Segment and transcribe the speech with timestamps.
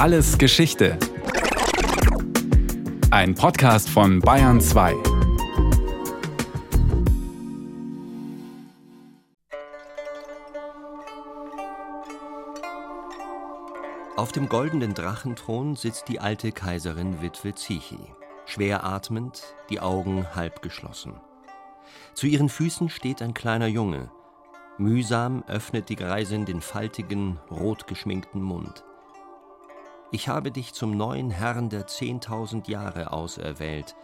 [0.00, 0.98] Alles Geschichte.
[3.10, 4.94] Ein Podcast von Bayern 2.
[14.16, 17.98] Auf dem goldenen Drachenthron sitzt die alte Kaiserin Witwe Zichi,
[18.46, 21.20] schwer atmend, die Augen halb geschlossen.
[22.14, 24.10] Zu ihren Füßen steht ein kleiner Junge.
[24.78, 28.82] Mühsam öffnet die Greisin den faltigen, rot geschminkten Mund.
[30.12, 33.94] Ich habe dich zum neuen Herrn der zehntausend Jahre auserwählt.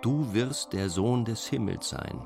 [0.00, 2.20] Du wirst der Sohn des Himmels sein.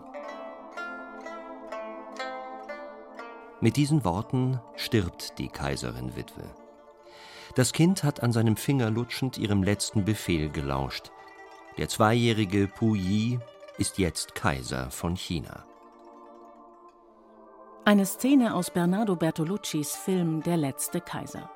[3.62, 6.44] Mit diesen Worten stirbt die Kaiserin Witwe.
[7.54, 11.10] Das Kind hat an seinem Finger lutschend ihrem letzten Befehl gelauscht.
[11.78, 13.38] Der zweijährige Pu Yi
[13.78, 15.64] ist jetzt Kaiser von China.
[17.86, 21.50] Eine Szene aus Bernardo Bertoluccis Film Der letzte Kaiser.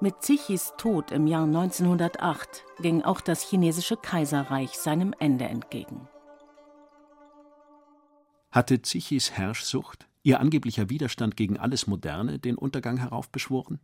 [0.00, 6.06] Mit Zichis Tod im Jahr 1908 ging auch das chinesische Kaiserreich seinem Ende entgegen.
[8.52, 13.80] Hatte Zichis Herrschsucht, ihr angeblicher Widerstand gegen alles Moderne, den Untergang heraufbeschworen?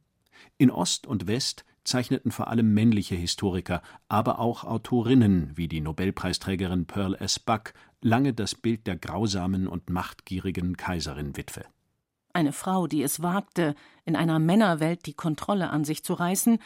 [0.56, 6.86] In Ost und West zeichneten vor allem männliche Historiker, aber auch Autorinnen wie die Nobelpreisträgerin
[6.86, 7.40] Pearl S.
[7.40, 11.64] Buck lange das Bild der grausamen und machtgierigen Kaiserin-Witwe.
[12.34, 16.58] Eine Frau, die es wagte, in einer Männerwelt die Kontrolle an sich zu reißen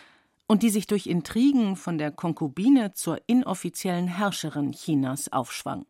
[0.46, 5.84] und die sich durch Intrigen von der Konkubine zur inoffiziellen Herrscherin Chinas aufschwang.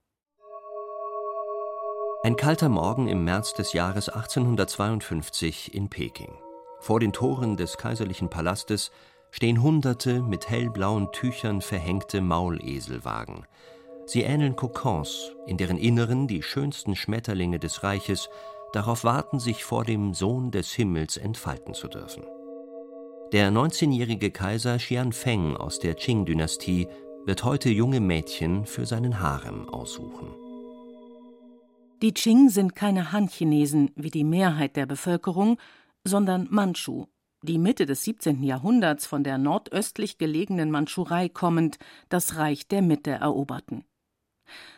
[2.24, 6.36] Ein kalter Morgen im März des Jahres 1852 in Peking.
[6.80, 8.90] Vor den Toren des kaiserlichen Palastes
[9.30, 13.46] stehen hunderte mit hellblauen Tüchern verhängte Mauleselwagen.
[14.06, 18.28] Sie ähneln Kokons, in deren Inneren die schönsten Schmetterlinge des Reiches
[18.72, 22.24] darauf warten, sich vor dem Sohn des Himmels entfalten zu dürfen.
[23.32, 26.88] Der 19-jährige Kaiser Xianfeng aus der Qing-Dynastie
[27.26, 30.34] wird heute junge Mädchen für seinen Harem aussuchen.
[32.00, 35.58] Die Qing sind keine Han-Chinesen wie die Mehrheit der Bevölkerung,
[36.04, 37.06] sondern Mandschu,
[37.42, 38.42] die Mitte des 17.
[38.42, 41.78] Jahrhunderts von der nordöstlich gelegenen Mandschurei kommend
[42.08, 43.84] das Reich der Mitte eroberten.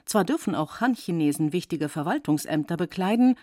[0.05, 3.37] Zwar dürfen auch Han-Chinesen wichtige Verwaltungsämter bekleiden,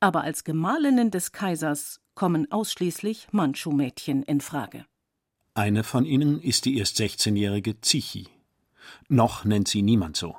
[0.00, 4.84] aber als Gemahlinnen des Kaisers kommen ausschließlich Mandschu-Mädchen in Frage.
[5.54, 8.28] Eine von ihnen ist die erst 16-jährige Zichi.
[9.08, 10.36] Noch nennt sie niemand so.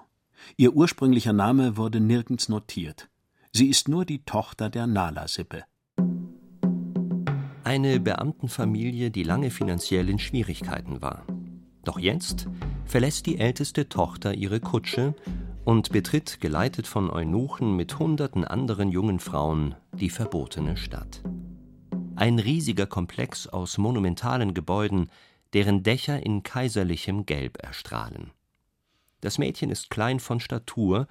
[0.56, 3.10] Ihr ursprünglicher Name wurde nirgends notiert.
[3.52, 5.66] Sie ist nur die Tochter der Nala-Sippe.
[7.64, 11.26] Eine Beamtenfamilie, die lange finanziell in Schwierigkeiten war.
[11.84, 12.48] Doch jetzt
[12.86, 15.16] verlässt die älteste Tochter ihre Kutsche
[15.70, 21.22] und betritt, geleitet von Eunuchen mit hunderten anderen jungen Frauen, die verbotene Stadt.
[22.16, 25.12] Ein riesiger Komplex aus monumentalen Gebäuden,
[25.54, 28.32] deren Dächer in kaiserlichem Gelb erstrahlen.
[29.22, 31.08] Das Mädchen ist klein von Statur,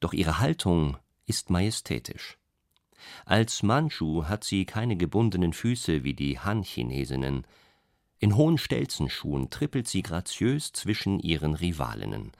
[0.00, 0.96] doch ihre Haltung
[1.26, 2.38] ist majestätisch.
[3.26, 7.46] Als Mandschu hat sie keine gebundenen Füße wie die Han-Chinesinnen.
[8.18, 12.32] In hohen Stelzenschuhen trippelt sie graziös zwischen ihren Rivalinnen.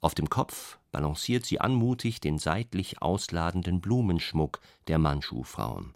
[0.00, 5.92] Auf dem Kopf balanciert sie anmutig den seitlich ausladenden Blumenschmuck der Mandschu-Frauen.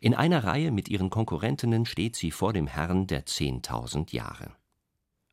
[0.00, 4.50] In einer Reihe mit ihren Konkurrentinnen steht sie vor dem Herrn der zehntausend Jahre.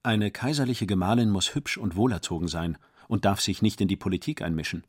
[0.04, 2.78] Eine kaiserliche Gemahlin muss hübsch und wohlerzogen sein
[3.08, 4.84] und darf sich nicht in die Politik einmischen.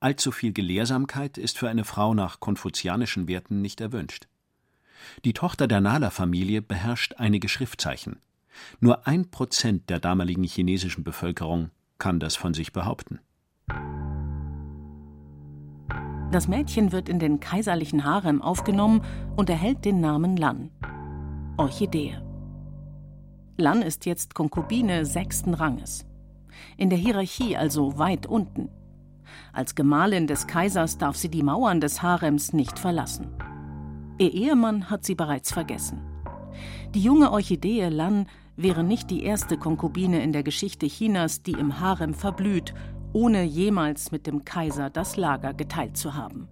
[0.00, 4.26] Allzu viel Gelehrsamkeit ist für eine Frau nach konfuzianischen Werten nicht erwünscht.
[5.24, 8.18] Die Tochter der Nala-Familie beherrscht einige Schriftzeichen.
[8.80, 13.20] Nur ein Prozent der damaligen chinesischen Bevölkerung kann das von sich behaupten.
[16.32, 19.02] Das Mädchen wird in den kaiserlichen Harem aufgenommen
[19.36, 20.70] und erhält den Namen Lan.
[21.56, 22.18] Orchidee.
[23.56, 26.06] Lan ist jetzt Konkubine sechsten Ranges.
[26.76, 28.70] In der Hierarchie also weit unten.
[29.52, 33.28] Als Gemahlin des Kaisers darf sie die Mauern des Harems nicht verlassen.
[34.18, 36.00] Ihr Ehemann hat sie bereits vergessen.
[36.94, 38.26] Die junge Orchidee Lan
[38.56, 42.74] wäre nicht die erste Konkubine in der Geschichte Chinas, die im Harem verblüht,
[43.12, 46.48] ohne jemals mit dem Kaiser das Lager geteilt zu haben.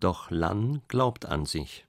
[0.00, 1.86] Doch Lan glaubt an sich.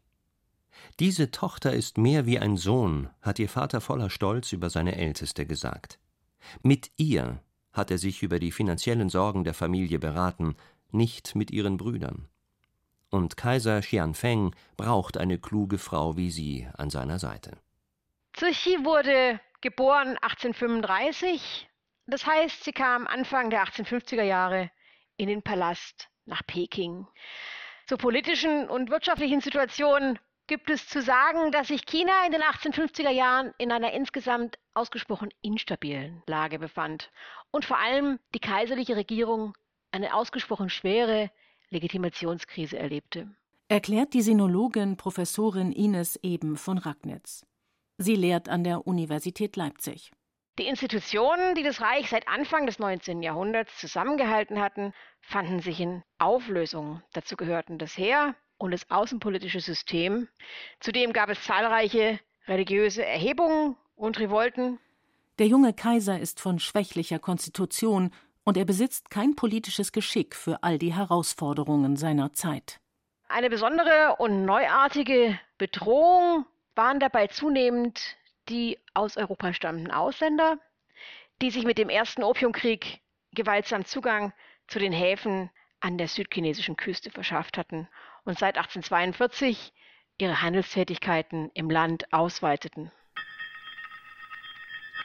[1.00, 5.46] Diese Tochter ist mehr wie ein Sohn, hat ihr Vater voller Stolz über seine Älteste
[5.46, 6.00] gesagt.
[6.64, 7.42] Mit ihr
[7.72, 10.56] hat er sich über die finanziellen Sorgen der Familie beraten,
[10.92, 12.28] nicht mit ihren Brüdern.
[13.10, 17.58] Und Kaiser Xianfeng braucht eine kluge Frau wie sie an seiner Seite.
[18.34, 21.70] Zichi wurde geboren 1835.
[22.08, 24.72] Das heißt, sie kam Anfang der 1850er Jahre
[25.18, 27.08] in den Palast nach Peking.
[27.88, 30.18] Zur politischen und wirtschaftlichen Situation
[30.48, 35.30] gibt es zu sagen, dass sich China in den 1850er Jahren in einer insgesamt ausgesprochen
[35.42, 37.12] instabilen Lage befand
[37.52, 39.58] und vor allem die kaiserliche Regierung
[39.92, 41.30] eine ausgesprochen schwere
[41.70, 43.30] Legitimationskrise erlebte.
[43.68, 47.46] Erklärt die Sinologin Professorin Ines Eben von Ragnitz.
[48.02, 50.12] Sie lehrt an der Universität Leipzig.
[50.58, 53.22] Die Institutionen, die das Reich seit Anfang des 19.
[53.24, 57.02] Jahrhunderts zusammengehalten hatten, fanden sich in Auflösung.
[57.14, 60.28] Dazu gehörten das Heer und das außenpolitische System.
[60.80, 64.80] Zudem gab es zahlreiche religiöse Erhebungen und Revolten.
[65.40, 68.12] Der junge Kaiser ist von schwächlicher Konstitution
[68.44, 72.80] und er besitzt kein politisches Geschick für all die Herausforderungen seiner Zeit.
[73.30, 76.46] Eine besondere und neuartige Bedrohung
[76.76, 78.18] waren dabei zunehmend
[78.50, 80.58] die aus Europa stammenden Ausländer,
[81.42, 83.02] die sich mit dem ersten Opiumkrieg
[83.34, 84.34] gewaltsam Zugang
[84.68, 87.88] zu den Häfen an der südchinesischen Küste verschafft hatten
[88.24, 89.74] und seit 1842
[90.18, 92.92] ihre Handelstätigkeiten im Land ausweiteten.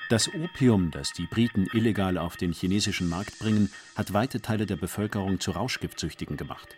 [0.09, 4.77] Das Opium, das die Briten illegal auf den chinesischen Markt bringen, hat weite Teile der
[4.77, 6.77] Bevölkerung zu Rauschgiftsüchtigen gemacht.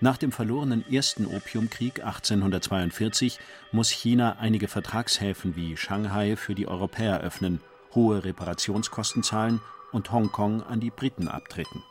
[0.00, 3.38] Nach dem verlorenen ersten Opiumkrieg 1842
[3.72, 7.60] muss China einige Vertragshäfen wie Shanghai für die Europäer öffnen,
[7.94, 9.62] hohe Reparationskosten zahlen
[9.92, 11.82] und Hongkong an die Briten abtreten.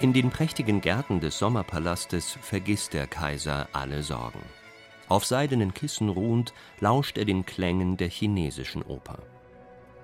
[0.00, 4.42] In den prächtigen Gärten des Sommerpalastes vergisst der Kaiser alle Sorgen.
[5.08, 9.20] Auf seidenen Kissen ruhend lauscht er den Klängen der chinesischen Oper.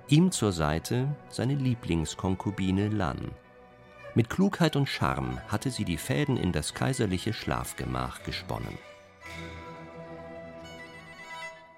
[0.07, 3.31] Ihm zur Seite seine Lieblingskonkubine Lan,
[4.15, 8.77] mit Klugheit und Charme hatte sie die Fäden in das kaiserliche Schlafgemach gesponnen.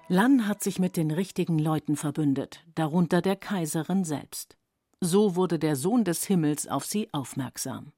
[0.08, 4.56] Lan hat sich mit den richtigen Leuten verbündet, darunter der Kaiserin selbst.
[5.00, 7.92] So wurde der Sohn des Himmels auf sie aufmerksam.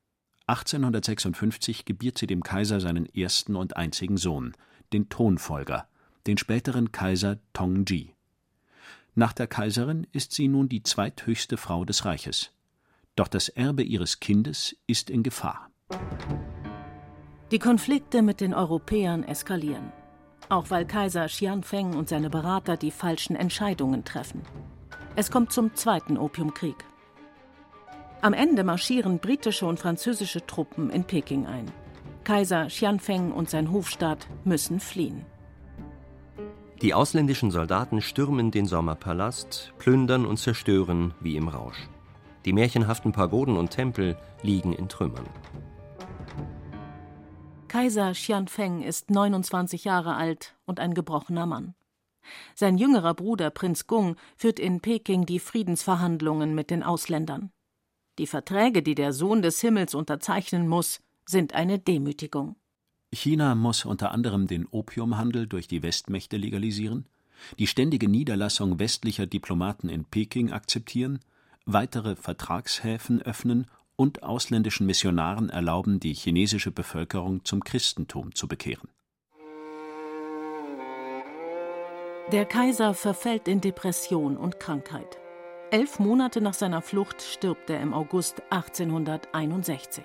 [0.47, 4.55] 1856 gebiert sie dem Kaiser seinen ersten und einzigen Sohn,
[4.95, 5.87] den Thronfolger,
[6.27, 8.15] den späteren Kaiser Tongji.
[9.15, 12.53] Nach der Kaiserin ist sie nun die zweithöchste Frau des Reiches.
[13.19, 15.71] Doch das Erbe ihres Kindes ist in Gefahr.
[17.51, 19.93] Die Konflikte mit den Europäern eskalieren.
[20.49, 24.43] Auch weil Kaiser Xianfeng und seine Berater die falschen Entscheidungen treffen.
[25.17, 26.77] Es kommt zum Zweiten Opiumkrieg.
[28.21, 31.67] Am Ende marschieren britische und französische Truppen in Peking ein.
[32.23, 35.27] Kaiser Xianfeng und sein Hofstaat müssen fliehen.
[36.83, 41.89] Die ausländischen Soldaten stürmen den Sommerpalast, plündern und zerstören wie im Rausch.
[42.45, 45.29] Die märchenhaften Pagoden und Tempel liegen in Trümmern.
[47.69, 51.75] Kaiser Xianfeng ist 29 Jahre alt und ein gebrochener Mann.
[52.55, 57.51] Sein jüngerer Bruder Prinz Gung führt in Peking die Friedensverhandlungen mit den Ausländern.
[58.19, 62.57] Die Verträge, die der Sohn des Himmels unterzeichnen muss, sind eine Demütigung.
[63.13, 67.07] China muss unter anderem den Opiumhandel durch die Westmächte legalisieren,
[67.59, 71.21] die ständige Niederlassung westlicher Diplomaten in Peking akzeptieren
[71.69, 78.89] weitere Vertragshäfen öffnen und ausländischen Missionaren erlauben, die chinesische Bevölkerung zum Christentum zu bekehren.
[82.33, 85.19] Der Kaiser verfällt in Depression und Krankheit.
[85.71, 90.05] Elf Monate nach seiner Flucht stirbt er im August 1861.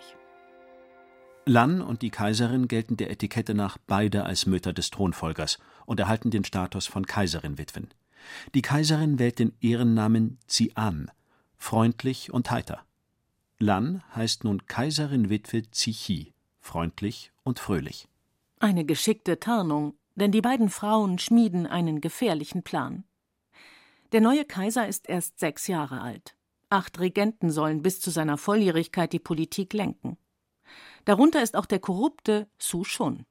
[1.45, 6.31] Lan und die Kaiserin gelten der Etikette nach beide als Mütter des Thronfolgers und erhalten
[6.31, 7.89] den Status von Kaiserin-Witwen.
[8.53, 11.11] Die Kaiserin wählt den Ehrennamen Zian,
[11.63, 12.85] freundlich und heiter.
[13.57, 18.09] Lan heißt nun Kaiserin-Witwe Zichi, freundlich und fröhlich.
[18.59, 23.05] Eine geschickte Tarnung, denn die beiden Frauen schmieden einen gefährlichen Plan.
[24.11, 26.35] Der neue Kaiser ist erst sechs Jahre alt.
[26.69, 30.17] Acht Regenten sollen bis zu seiner Volljährigkeit die Politik lenken.
[31.05, 33.25] Darunter ist auch der korrupte Su Shun.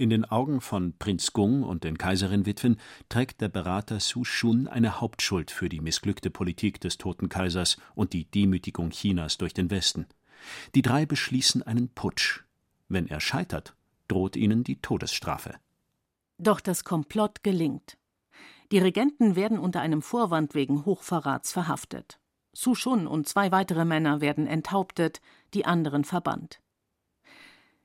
[0.00, 2.78] In den Augen von Prinz Gung und den Kaiserin-Witwen
[3.10, 8.14] trägt der Berater Su Shun eine Hauptschuld für die missglückte Politik des toten Kaisers und
[8.14, 10.06] die Demütigung Chinas durch den Westen.
[10.74, 12.44] Die drei beschließen einen Putsch.
[12.88, 13.76] Wenn er scheitert,
[14.08, 15.56] droht ihnen die Todesstrafe.
[16.38, 17.98] Doch das Komplott gelingt.
[18.72, 22.18] Die Regenten werden unter einem Vorwand wegen Hochverrats verhaftet.
[22.54, 25.20] Su Shun und zwei weitere Männer werden enthauptet,
[25.52, 26.62] die anderen verbannt.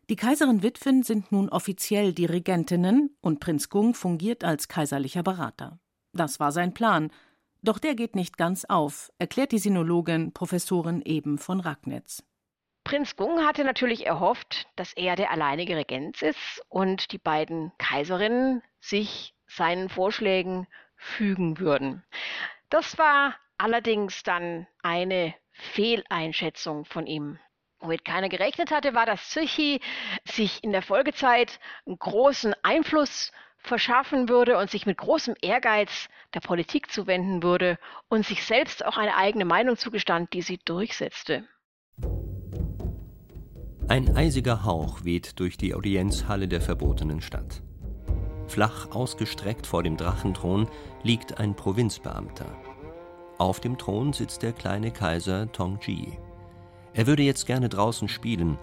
[0.07, 5.79] Die Kaiserin-Witwen sind nun offiziell die Regentinnen und Prinz Gung fungiert als kaiserlicher Berater.
[6.13, 7.12] Das war sein Plan.
[7.63, 12.24] Doch der geht nicht ganz auf, erklärt die Sinologin Professorin Eben von Ragnitz.
[12.83, 18.62] Prinz Gung hatte natürlich erhofft, dass er der alleinige Regent ist und die beiden Kaiserinnen
[18.79, 22.03] sich seinen Vorschlägen fügen würden.
[22.69, 27.39] Das war allerdings dann eine Fehleinschätzung von ihm.
[27.86, 29.80] Womit keiner gerechnet hatte, war, dass Züchi
[30.24, 36.39] sich in der Folgezeit einen großen Einfluss verschaffen würde und sich mit großem Ehrgeiz der
[36.39, 37.77] Politik zuwenden würde
[38.10, 41.48] und sich selbst auch eine eigene Meinung zugestand, die sie durchsetzte.
[43.88, 47.62] Ein eisiger Hauch weht durch die Audienzhalle der verbotenen Stadt.
[48.48, 50.68] Flach ausgestreckt vor dem Drachenthron
[51.04, 52.48] liegt ein Provinzbeamter.
[53.38, 56.18] Auf dem Thron sitzt der kleine Kaiser Tongji.
[56.95, 58.57] Er würde jetzt gerne draußen spielen,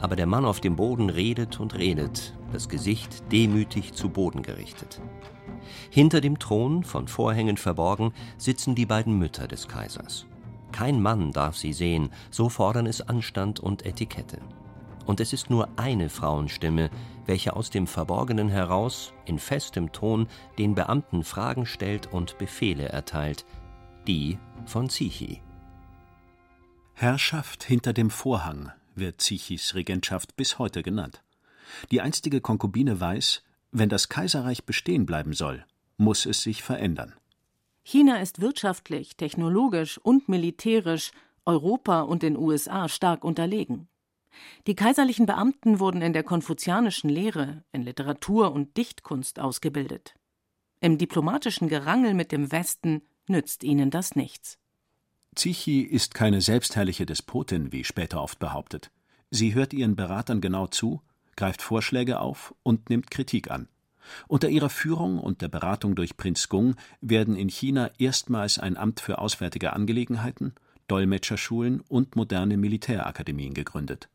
[0.00, 5.00] aber der Mann auf dem Boden redet und redet, das Gesicht demütig zu Boden gerichtet.
[5.90, 10.26] Hinter dem Thron, von Vorhängen verborgen, sitzen die beiden Mütter des Kaisers.
[10.72, 14.38] Kein Mann darf sie sehen, so fordern es Anstand und Etikette.
[15.04, 16.88] Und es ist nur eine Frauenstimme,
[17.26, 20.26] welche aus dem Verborgenen heraus in festem Ton
[20.58, 23.44] den Beamten Fragen stellt und Befehle erteilt,
[24.06, 25.43] die von Zichi.
[26.96, 31.24] Herrschaft hinter dem Vorhang wird Zichis Regentschaft bis heute genannt.
[31.90, 37.12] Die einstige Konkubine weiß, wenn das Kaiserreich bestehen bleiben soll, muss es sich verändern.
[37.82, 41.10] China ist wirtschaftlich, technologisch und militärisch
[41.44, 43.88] Europa und den USA stark unterlegen.
[44.68, 50.14] Die kaiserlichen Beamten wurden in der konfuzianischen Lehre, in Literatur und Dichtkunst ausgebildet.
[50.80, 54.58] Im diplomatischen Gerangel mit dem Westen nützt ihnen das nichts.
[55.34, 58.90] Zichi ist keine selbstherrliche Despotin, wie später oft behauptet.
[59.30, 61.02] Sie hört ihren Beratern genau zu,
[61.36, 63.68] greift Vorschläge auf und nimmt Kritik an.
[64.28, 69.00] Unter ihrer Führung und der Beratung durch Prinz Gung werden in China erstmals ein Amt
[69.00, 70.54] für Auswärtige Angelegenheiten,
[70.88, 74.08] Dolmetscherschulen und moderne Militärakademien gegründet.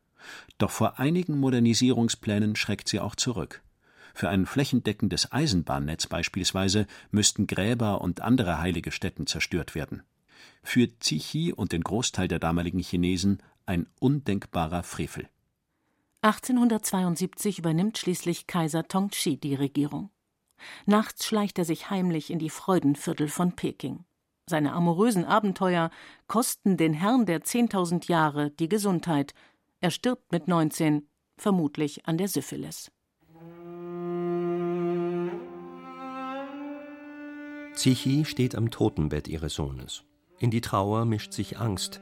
[0.58, 3.62] Doch vor einigen Modernisierungsplänen schreckt sie auch zurück.
[4.14, 10.04] Für ein flächendeckendes Eisenbahnnetz beispielsweise müssten Gräber und andere heilige Stätten zerstört werden
[10.64, 15.30] für Zichi und den Großteil der damaligen Chinesen ein undenkbarer Frevel.
[16.22, 20.10] 1872 übernimmt schließlich Kaiser Tongzhi die Regierung.
[20.86, 24.04] Nachts schleicht er sich heimlich in die Freudenviertel von Peking.
[24.50, 25.92] Seine amorösen Abenteuer
[26.28, 29.34] kosten den Herrn der 10.000 Jahre die Gesundheit.
[29.80, 32.92] Er stirbt mit 19, vermutlich an der Syphilis.
[37.76, 40.04] Zichi steht am Totenbett ihres Sohnes.
[40.40, 42.02] In die Trauer mischt sich Angst.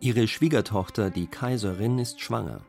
[0.00, 2.60] Ihre Schwiegertochter, die Kaiserin, ist schwanger.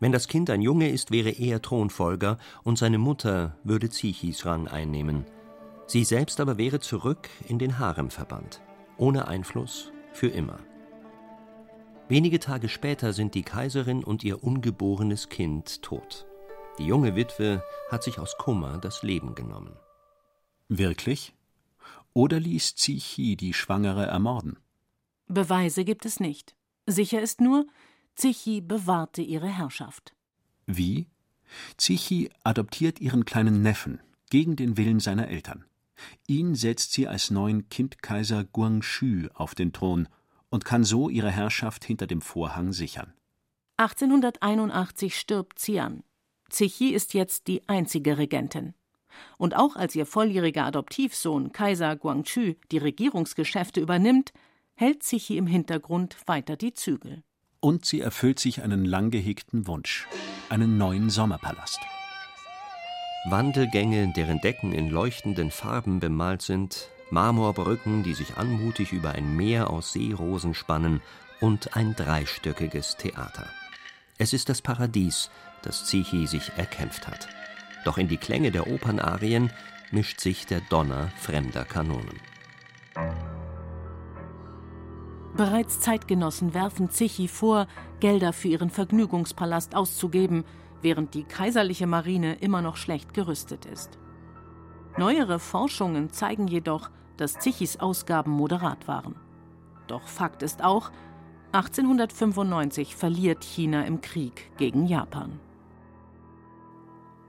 [0.00, 4.66] Wenn das Kind ein Junge ist, wäre er Thronfolger und seine Mutter würde Zichis Rang
[4.66, 5.24] einnehmen.
[5.86, 8.60] Sie selbst aber wäre zurück in den Harem verbannt,
[8.96, 10.58] ohne Einfluss für immer.
[12.08, 16.26] Wenige Tage später sind die Kaiserin und ihr ungeborenes Kind tot.
[16.78, 19.76] Die junge Witwe hat sich aus Kummer das Leben genommen.
[20.68, 21.34] Wirklich?
[22.12, 24.58] Oder ließ Zichi die Schwangere ermorden?
[25.26, 26.54] Beweise gibt es nicht.
[26.86, 27.66] Sicher ist nur,
[28.16, 30.14] Zichi bewahrte ihre Herrschaft.
[30.66, 31.06] Wie?
[31.76, 35.64] Zichi adoptiert ihren kleinen Neffen gegen den Willen seiner Eltern.
[36.26, 40.08] Ihn setzt sie als neuen Kindkaiser Guangxu auf den Thron
[40.48, 43.12] und kann so ihre Herrschaft hinter dem Vorhang sichern.
[43.76, 46.02] 1881 stirbt Xian.
[46.48, 48.74] Zichi ist jetzt die einzige Regentin.
[49.38, 54.32] Und auch als ihr volljähriger Adoptivsohn Kaiser Guangxu die Regierungsgeschäfte übernimmt,
[54.74, 57.22] hält Zichi im Hintergrund weiter die Zügel.
[57.60, 60.06] Und sie erfüllt sich einen lang gehegten Wunsch:
[60.48, 61.80] einen neuen Sommerpalast.
[63.26, 69.68] Wandelgänge, deren Decken in leuchtenden Farben bemalt sind, Marmorbrücken, die sich anmutig über ein Meer
[69.68, 71.02] aus Seerosen spannen,
[71.40, 73.46] und ein dreistöckiges Theater.
[74.18, 75.30] Es ist das Paradies,
[75.62, 77.28] das Zichi sich erkämpft hat
[77.84, 79.50] doch in die Klänge der Opernarien
[79.90, 82.20] mischt sich der Donner fremder Kanonen.
[85.36, 87.66] Bereits Zeitgenossen werfen Zichi vor,
[88.00, 90.44] Gelder für ihren Vergnügungspalast auszugeben,
[90.82, 93.98] während die kaiserliche Marine immer noch schlecht gerüstet ist.
[94.96, 99.14] Neuere Forschungen zeigen jedoch, dass Zichis Ausgaben moderat waren.
[99.86, 100.90] Doch Fakt ist auch,
[101.52, 105.40] 1895 verliert China im Krieg gegen Japan.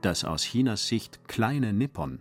[0.02, 2.18] Das aus Chinas Sicht kleine Nippon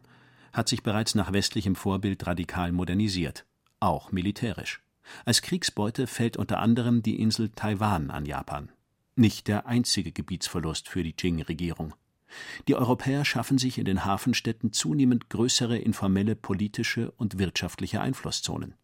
[0.53, 3.45] hat sich bereits nach westlichem Vorbild radikal modernisiert,
[3.79, 4.83] auch militärisch.
[5.25, 8.69] Als Kriegsbeute fällt unter anderem die Insel Taiwan an Japan.
[9.15, 11.95] Nicht der einzige Gebietsverlust für die Qing-Regierung.
[12.67, 18.75] Die Europäer schaffen sich in den Hafenstädten zunehmend größere informelle politische und wirtschaftliche Einflusszonen.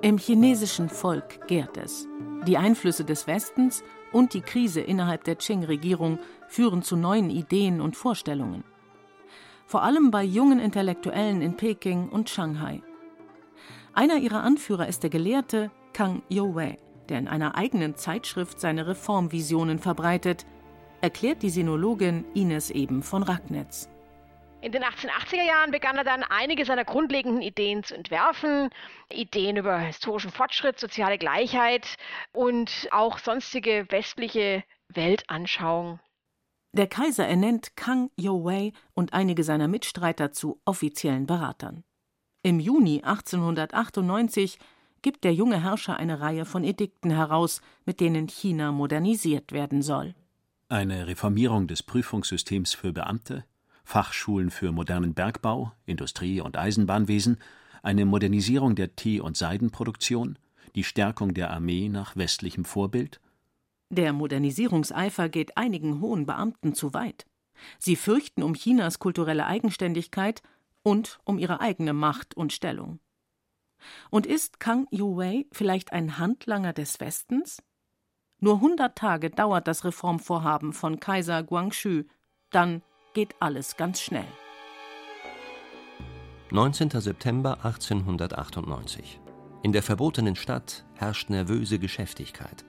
[0.00, 2.06] Im chinesischen Volk gärt es.
[2.46, 3.82] Die Einflüsse des Westens
[4.12, 8.64] und die Krise innerhalb der Qing-Regierung führen zu neuen Ideen und Vorstellungen.
[9.66, 12.82] Vor allem bei jungen Intellektuellen in Peking und Shanghai.
[13.94, 16.78] Einer ihrer Anführer ist der Gelehrte, Kang Youwei,
[17.08, 20.46] der in einer eigenen Zeitschrift seine Reformvisionen verbreitet,
[21.00, 23.91] erklärt die Sinologin Ines Eben von Ragnitz.
[24.62, 28.70] In den 1880er Jahren begann er dann einige seiner grundlegenden Ideen zu entwerfen.
[29.10, 31.96] Ideen über historischen Fortschritt, soziale Gleichheit
[32.32, 35.98] und auch sonstige westliche Weltanschauung.
[36.72, 41.82] Der Kaiser ernennt Kang Youwei und einige seiner Mitstreiter zu offiziellen Beratern.
[42.44, 44.60] Im Juni 1898
[45.02, 50.14] gibt der junge Herrscher eine Reihe von Edikten heraus, mit denen China modernisiert werden soll.
[50.68, 53.44] Eine Reformierung des Prüfungssystems für Beamte,
[53.84, 57.38] Fachschulen für modernen Bergbau, Industrie und Eisenbahnwesen,
[57.82, 60.38] eine Modernisierung der Tee- und Seidenproduktion,
[60.74, 63.20] die Stärkung der Armee nach westlichem Vorbild.
[63.90, 67.26] Der Modernisierungseifer geht einigen hohen Beamten zu weit.
[67.78, 70.42] Sie fürchten um Chinas kulturelle Eigenständigkeit
[70.82, 73.00] und um ihre eigene Macht und Stellung.
[74.10, 77.62] Und ist Kang Youwei vielleicht ein Handlanger des Westens?
[78.38, 82.04] Nur hundert Tage dauert das Reformvorhaben von Kaiser Guangxu,
[82.50, 84.26] dann geht alles ganz schnell.
[86.50, 86.90] 19.
[86.90, 89.20] September 1898.
[89.62, 92.64] In der verbotenen Stadt herrscht nervöse Geschäftigkeit.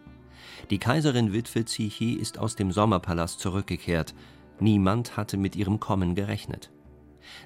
[0.69, 4.13] Die Kaiserin Witwe Zichi ist aus dem Sommerpalast zurückgekehrt.
[4.59, 6.71] Niemand hatte mit ihrem Kommen gerechnet.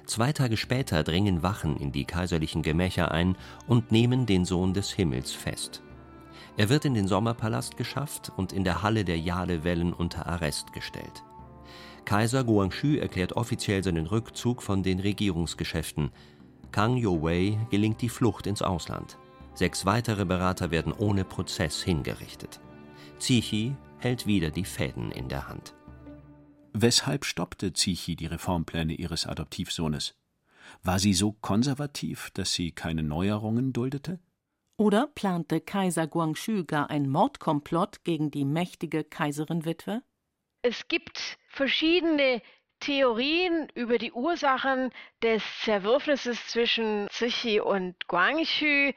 [0.06, 3.36] Zwei Tage später dringen Wachen in die kaiserlichen Gemächer ein
[3.66, 5.82] und nehmen den Sohn des Himmels fest.
[6.56, 11.24] Er wird in den Sommerpalast geschafft und in der Halle der Jadewellen unter Arrest gestellt.
[12.08, 16.10] Kaiser Guangxu erklärt offiziell seinen Rückzug von den Regierungsgeschäften.
[16.72, 19.18] Kang Youwei gelingt die Flucht ins Ausland.
[19.52, 22.60] Sechs weitere Berater werden ohne Prozess hingerichtet.
[23.18, 25.74] Zichi hält wieder die Fäden in der Hand.
[26.72, 30.14] Weshalb stoppte Zichi die Reformpläne ihres Adoptivsohnes?
[30.82, 34.18] War sie so konservativ, dass sie keine Neuerungen duldete?
[34.78, 40.00] Oder plante Kaiser Guangxu gar ein Mordkomplott gegen die mächtige Kaiserinwitwe?
[40.62, 42.42] Es gibt verschiedene
[42.80, 48.92] Theorien über die Ursachen des Zerwürfnisses zwischen Zichi und Guangxu.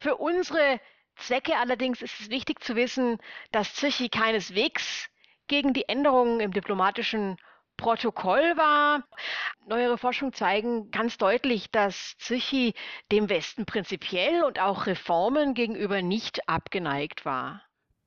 [0.00, 0.80] Für unsere
[1.16, 3.18] Zwecke allerdings ist es wichtig zu wissen,
[3.52, 5.08] dass Zichi keineswegs
[5.46, 7.36] gegen die Änderungen im diplomatischen
[7.76, 9.04] Protokoll war.
[9.66, 12.74] Neuere Forschungen zeigen ganz deutlich, dass Zichi
[13.10, 17.62] dem Westen prinzipiell und auch Reformen gegenüber nicht abgeneigt war.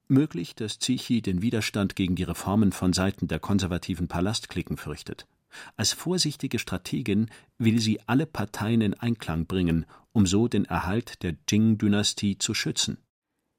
[0.09, 5.27] Möglich, dass Zichi den Widerstand gegen die Reformen von Seiten der konservativen Palastklicken fürchtet.
[5.75, 11.33] Als vorsichtige Strategin will sie alle Parteien in Einklang bringen, um so den Erhalt der
[11.33, 12.99] Qing-Dynastie zu schützen.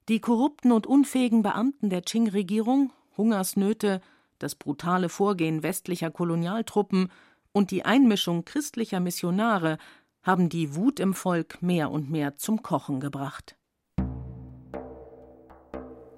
[0.09, 4.01] Die korrupten und unfähigen Beamten der Qing-Regierung, Hungersnöte,
[4.39, 7.11] das brutale Vorgehen westlicher Kolonialtruppen
[7.53, 9.77] und die Einmischung christlicher Missionare
[10.23, 13.58] haben die Wut im Volk mehr und mehr zum Kochen gebracht.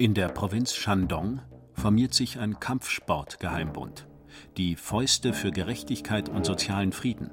[0.01, 1.41] In der Provinz Shandong
[1.73, 4.07] formiert sich ein Kampfsport-Geheimbund,
[4.57, 7.29] die Fäuste für Gerechtigkeit und sozialen Frieden.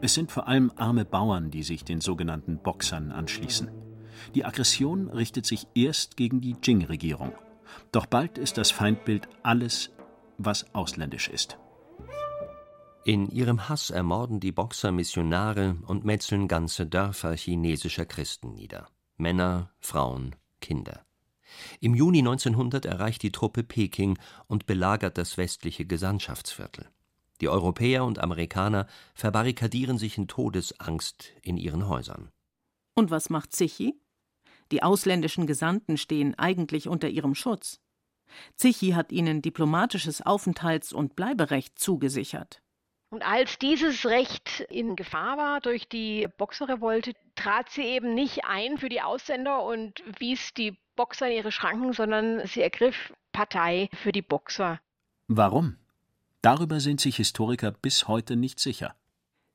[0.00, 3.72] Es sind vor allem arme Bauern, die sich den sogenannten Boxern anschließen.
[4.36, 7.32] Die Aggression richtet sich erst gegen die Jing-Regierung.
[7.90, 9.90] Doch bald ist das Feindbild alles,
[10.36, 11.58] was ausländisch ist.
[13.04, 18.86] In ihrem Hass ermorden die Boxer Missionare und metzeln ganze Dörfer chinesischer Christen nieder.
[19.16, 21.07] Männer, Frauen, Kinder.
[21.80, 26.88] Im Juni 1900 erreicht die Truppe Peking und belagert das westliche Gesandtschaftsviertel.
[27.40, 32.30] Die Europäer und Amerikaner verbarrikadieren sich in Todesangst in ihren Häusern.
[32.94, 33.94] Und was macht Zichi?
[34.72, 37.80] Die ausländischen Gesandten stehen eigentlich unter ihrem Schutz.
[38.56, 42.60] Zichi hat ihnen diplomatisches Aufenthalts- und Bleiberecht zugesichert.
[43.10, 48.76] Und als dieses Recht in Gefahr war durch die Boxerrevolte, trat sie eben nicht ein
[48.76, 54.12] für die Ausländer und wies die Boxer in ihre Schranken, sondern sie ergriff Partei für
[54.12, 54.80] die Boxer.
[55.26, 55.78] Warum?
[56.42, 58.94] Darüber sind sich Historiker bis heute nicht sicher.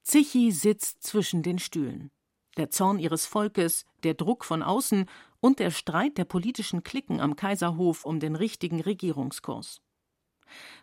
[0.04, 2.12] Zichi sitzt zwischen den Stühlen.
[2.58, 7.36] Der Zorn ihres Volkes, der Druck von außen und der Streit der politischen Klicken am
[7.36, 9.82] Kaiserhof um den richtigen Regierungskurs.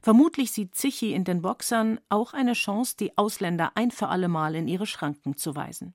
[0.03, 4.69] Vermutlich sieht Zichi in den Boxern auch eine Chance, die Ausländer ein für allemal in
[4.69, 5.95] ihre Schranken zu weisen.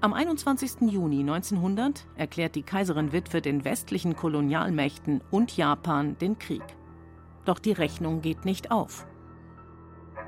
[0.00, 0.92] Am 21.
[0.92, 6.62] Juni 1900 erklärt die Kaiserin Witwe den westlichen Kolonialmächten und Japan den Krieg.
[7.44, 9.08] Doch die Rechnung geht nicht auf.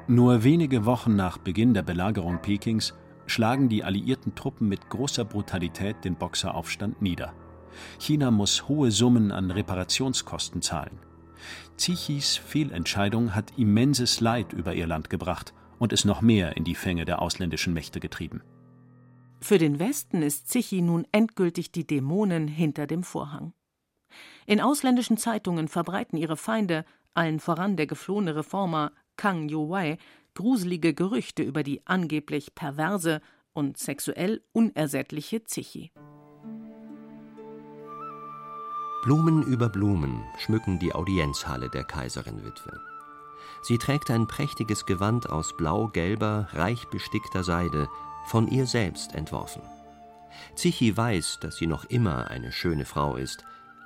[0.09, 2.95] Nur wenige Wochen nach Beginn der Belagerung Pekings
[3.27, 7.33] schlagen die alliierten Truppen mit großer Brutalität den Boxeraufstand nieder.
[8.01, 10.99] China muss hohe Summen an Reparationskosten zahlen.
[11.77, 16.75] Zichis Fehlentscheidung hat immenses Leid über ihr Land gebracht und es noch mehr in die
[16.75, 18.43] Fänge der ausländischen Mächte getrieben.
[19.41, 23.55] Für den Westen ist Zichi nun endgültig die Dämonin hinter dem Vorhang.
[24.47, 29.97] In ausländischen Zeitungen verbreiten ihre Feinde, allen voran der geflohene Reformer Kang Youwei,
[30.35, 33.21] gruselige Gerüchte über die angeblich perverse
[33.53, 35.91] und sexuell unersättliche Zichi.
[39.03, 42.79] Blumen über Blumen schmücken die Audienzhalle der Kaiserin-Witwe.
[43.63, 47.89] Sie trägt ein prächtiges Gewand aus blau-gelber, reich bestickter Seide,
[48.27, 49.63] von ihr selbst entworfen.
[50.55, 53.43] Zichi weiß, dass sie noch immer eine schöne Frau ist,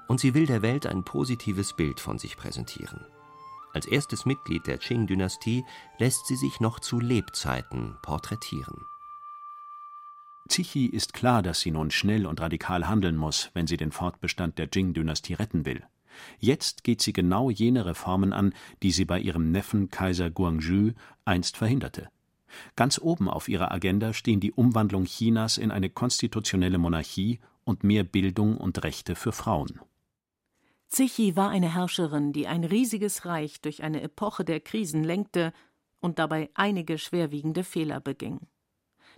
[0.09, 3.07] und sie will der Welt ein positives Bild von sich präsentieren.
[3.73, 5.65] Als erstes Mitglied der Qing-Dynastie
[5.99, 8.85] lässt sie sich noch zu Lebzeiten porträtieren.
[10.49, 14.59] Zichi ist klar, dass sie nun schnell und radikal handeln muss, wenn sie den Fortbestand
[14.59, 15.83] der Qing-Dynastie retten will.
[16.39, 20.93] Jetzt geht sie genau jene Reformen an, die sie bei ihrem Neffen Kaiser Guangzhou
[21.25, 22.09] einst verhinderte.
[22.77, 28.05] Ganz oben auf ihrer Agenda stehen die Umwandlung Chinas in eine konstitutionelle Monarchie und mehr
[28.05, 29.81] Bildung und Rechte für Frauen.
[30.89, 35.53] Zichi war eine Herrscherin, die ein riesiges Reich durch eine Epoche der Krisen lenkte
[36.01, 38.41] und dabei einige schwerwiegende Fehler beging.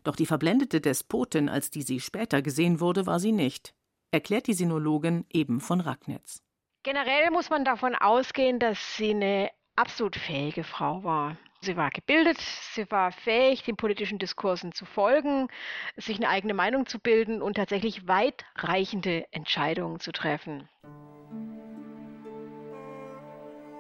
[0.07, 3.75] Doch die verblendete Despotin, als die sie später gesehen wurde, war sie nicht,
[4.13, 6.45] erklärt die Sinologin eben von Ragnitz.
[6.85, 11.37] Generell muss man davon ausgehen, dass sie eine absolut fähige Frau war.
[11.61, 12.39] Sie war gebildet,
[12.73, 15.49] sie war fähig, den politischen Diskursen zu folgen,
[15.97, 20.69] sich eine eigene Meinung zu bilden und tatsächlich weitreichende Entscheidungen zu treffen.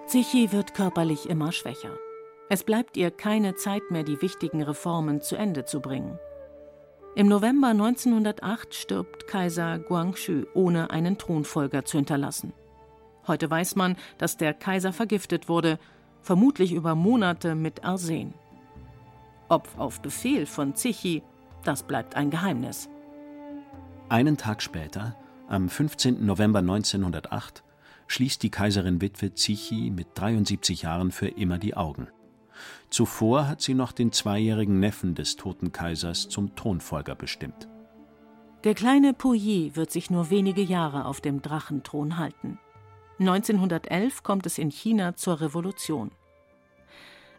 [0.06, 1.96] Zichi wird körperlich immer schwächer.
[2.48, 6.18] Es bleibt ihr keine Zeit mehr, die wichtigen Reformen zu Ende zu bringen.
[7.16, 12.52] Im November 1908 stirbt Kaiser Guangxu, ohne einen Thronfolger zu hinterlassen.
[13.26, 15.78] Heute weiß man, dass der Kaiser vergiftet wurde,
[16.20, 18.34] vermutlich über Monate mit Arsen.
[19.48, 21.22] Ob auf Befehl von Zichi,
[21.64, 22.88] das bleibt ein Geheimnis.
[24.08, 25.16] Einen Tag später,
[25.48, 26.24] am 15.
[26.24, 27.64] November 1908,
[28.06, 32.08] schließt die Kaiserin Witwe Zichi mit 73 Jahren für immer die Augen.
[32.90, 37.68] Zuvor hat sie noch den zweijährigen Neffen des toten Kaisers zum Thronfolger bestimmt.
[38.64, 42.58] Der kleine Puyi wird sich nur wenige Jahre auf dem Drachenthron halten.
[43.18, 46.10] 1911 kommt es in China zur Revolution.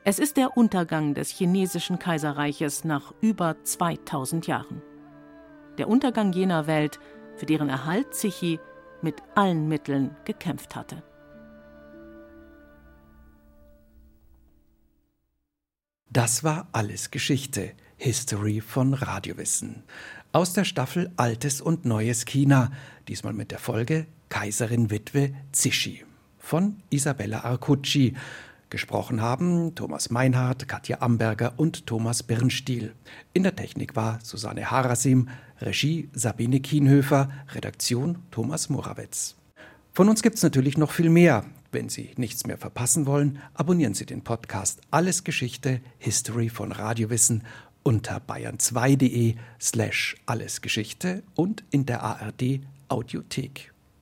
[0.03, 4.81] Es ist der Untergang des chinesischen Kaiserreiches nach über 2000 Jahren.
[5.77, 6.99] Der Untergang jener Welt,
[7.35, 8.59] für deren Erhalt Zichi
[9.01, 11.03] mit allen Mitteln gekämpft hatte.
[16.17, 19.83] Das war alles Geschichte, History von Radiowissen.
[20.31, 22.71] Aus der Staffel Altes und Neues China,
[23.07, 26.03] diesmal mit der Folge Kaiserin Witwe Zischi
[26.39, 28.15] von Isabella Arcucci.
[28.71, 32.95] Gesprochen haben Thomas Meinhardt, Katja Amberger und Thomas Birnstiel.
[33.33, 35.29] In der Technik war Susanne Harasim,
[35.61, 39.35] Regie Sabine Kienhöfer, Redaktion Thomas Morawetz.
[39.93, 41.45] Von uns gibt es natürlich noch viel mehr.
[41.71, 47.43] Wenn Sie nichts mehr verpassen wollen, abonnieren Sie den Podcast Alles Geschichte, History von Radiowissen
[47.83, 53.73] unter bayern2.de slash allesgeschichte und in der ARD Audiothek.